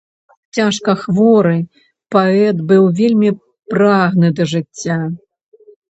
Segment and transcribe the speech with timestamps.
[0.57, 1.51] Цяжка хворы,
[2.15, 3.29] паэт быў вельмі
[3.75, 4.99] прагны да жыцця.